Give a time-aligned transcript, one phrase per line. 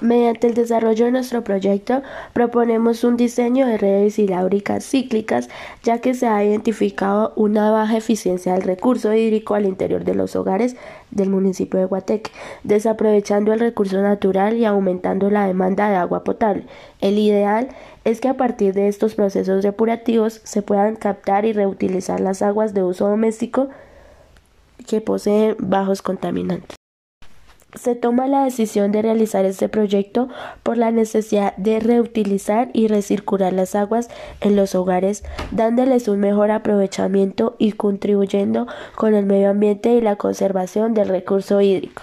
[0.00, 2.02] Mediante el desarrollo de nuestro proyecto,
[2.32, 5.48] proponemos un diseño de redes hidráulicas cíclicas,
[5.82, 10.36] ya que se ha identificado una baja eficiencia del recurso hídrico al interior de los
[10.36, 10.76] hogares
[11.10, 12.30] del municipio de Guateque,
[12.62, 16.64] desaprovechando el recurso natural y aumentando la demanda de agua potable.
[17.00, 17.68] El ideal
[18.04, 22.72] es que a partir de estos procesos depurativos se puedan captar y reutilizar las aguas
[22.72, 23.68] de uso doméstico
[24.86, 26.77] que poseen bajos contaminantes.
[27.74, 30.28] Se toma la decisión de realizar este proyecto
[30.62, 34.08] por la necesidad de reutilizar y recircular las aguas
[34.40, 40.16] en los hogares, dándoles un mejor aprovechamiento y contribuyendo con el medio ambiente y la
[40.16, 42.02] conservación del recurso hídrico.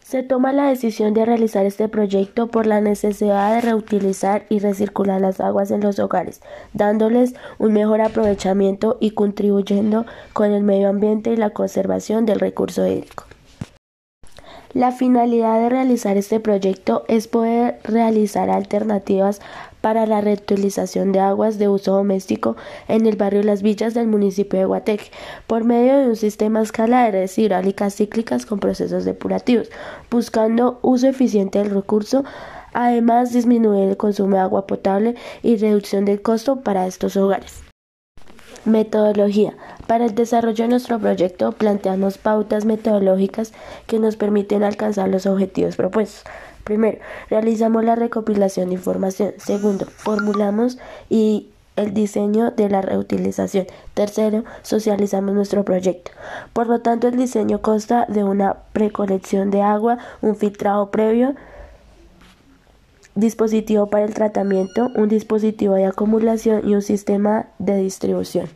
[0.00, 5.20] Se toma la decisión de realizar este proyecto por la necesidad de reutilizar y recircular
[5.20, 6.40] las aguas en los hogares,
[6.72, 12.86] dándoles un mejor aprovechamiento y contribuyendo con el medio ambiente y la conservación del recurso
[12.86, 13.24] hídrico.
[14.74, 19.40] La finalidad de realizar este proyecto es poder realizar alternativas
[19.80, 22.56] para la reutilización de aguas de uso doméstico
[22.88, 25.12] en el barrio Las Villas del municipio de Guateque
[25.46, 29.70] por medio de un sistema escala de redes hidráulicas cíclicas con procesos depurativos,
[30.10, 32.24] buscando uso eficiente del recurso
[32.72, 37.62] además disminuir el consumo de agua potable y reducción del costo para estos hogares.
[38.64, 39.54] Metodología.
[39.86, 43.52] Para el desarrollo de nuestro proyecto planteamos pautas metodológicas
[43.86, 46.24] que nos permiten alcanzar los objetivos propuestos.
[46.64, 46.98] Primero,
[47.28, 49.34] realizamos la recopilación de información.
[49.36, 50.78] Segundo, formulamos
[51.10, 53.66] y el diseño de la reutilización.
[53.94, 56.12] Tercero, socializamos nuestro proyecto.
[56.52, 61.34] Por lo tanto, el diseño consta de una precolección de agua, un filtrado previo,
[63.14, 68.48] dispositivo para el tratamiento, un dispositivo de acumulación y un sistema de distribución.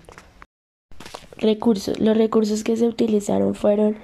[1.37, 1.99] Recursos.
[2.01, 3.97] Los recursos que se utilizaron fueron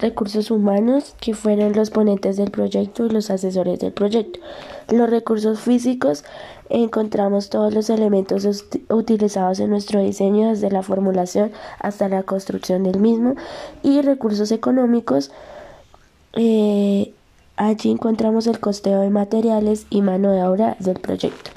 [0.00, 4.40] recursos humanos, que fueron los ponentes del proyecto y los asesores del proyecto.
[4.88, 6.24] Los recursos físicos,
[6.68, 12.98] encontramos todos los elementos utilizados en nuestro diseño, desde la formulación hasta la construcción del
[12.98, 13.34] mismo.
[13.82, 15.30] Y recursos económicos,
[16.34, 17.12] eh,
[17.62, 21.50] Allí encontramos el costeo de materiales y mano de obra del proyecto.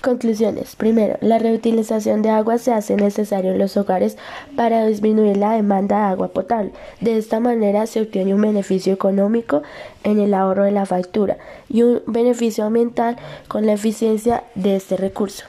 [0.00, 0.76] Conclusiones.
[0.76, 4.16] Primero, la reutilización de agua se hace necesario en los hogares
[4.56, 6.72] para disminuir la demanda de agua potable.
[7.02, 9.60] De esta manera se obtiene un beneficio económico
[10.04, 11.36] en el ahorro de la factura
[11.68, 15.44] y un beneficio ambiental con la eficiencia de este recurso.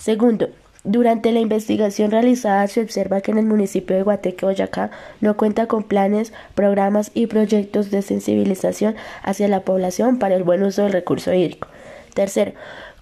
[0.00, 0.48] Segundo,
[0.84, 5.66] durante la investigación realizada se observa que en el municipio de Guateque, Boyacá, no cuenta
[5.66, 10.92] con planes, programas y proyectos de sensibilización hacia la población para el buen uso del
[10.92, 11.68] recurso hídrico.
[12.14, 12.52] Tercero,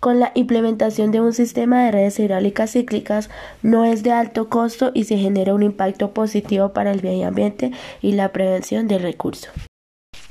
[0.01, 3.31] con la implementación de un sistema de redes hidráulicas cíclicas
[3.63, 7.73] no es de alto costo y se genera un impacto positivo para el medio ambiente
[8.03, 9.49] y la prevención del recurso.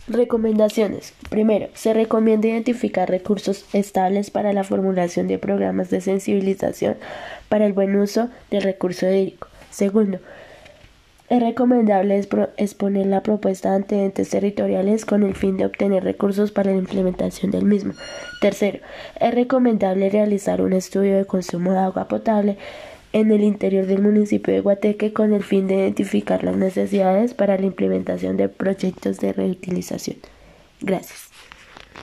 [0.07, 1.13] Recomendaciones.
[1.29, 6.95] Primero, se recomienda identificar recursos estables para la formulación de programas de sensibilización
[7.49, 9.49] para el buen uso del recurso hídrico.
[9.69, 10.19] Segundo,
[11.29, 12.25] es recomendable
[12.55, 17.51] exponer la propuesta ante entes territoriales con el fin de obtener recursos para la implementación
[17.51, 17.93] del mismo.
[18.39, 18.79] Tercero,
[19.19, 22.57] es recomendable realizar un estudio de consumo de agua potable
[23.19, 27.57] en el interior del municipio de Guateque con el fin de identificar las necesidades para
[27.57, 30.17] la implementación de proyectos de reutilización.
[30.81, 31.31] Gracias.